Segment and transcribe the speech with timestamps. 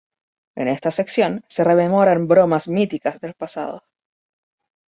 [0.55, 3.83] En esta sección, se rememoran bromas míticas del pasado.